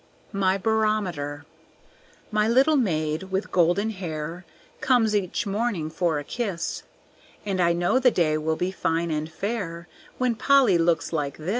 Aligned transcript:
My 0.33 0.57
Barometer 0.57 1.45
My 2.31 2.47
little 2.47 2.75
maid 2.75 3.29
with 3.29 3.51
golden 3.51 3.91
hair 3.91 4.45
Comes 4.79 5.15
each 5.15 5.45
morning 5.45 5.91
for 5.91 6.17
a 6.17 6.23
kiss; 6.23 6.81
And 7.45 7.61
I 7.61 7.73
know 7.73 7.99
the 7.99 8.09
day 8.09 8.35
will 8.39 8.55
be 8.55 8.71
fine 8.71 9.11
and 9.11 9.31
fair 9.31 9.87
When 10.17 10.33
Polly 10.33 10.79
looks 10.79 11.13
like 11.13 11.37
this. 11.37 11.49